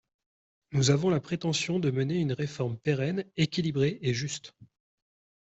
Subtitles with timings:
[0.71, 4.55] Nous avons la prétention de mener une réforme pérenne, équilibrée et juste.